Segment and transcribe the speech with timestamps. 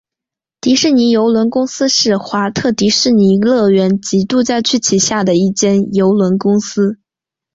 [0.61, 6.97] 迪士尼邮轮公司是华特迪士尼乐园及度假区旗下的一间邮轮公司。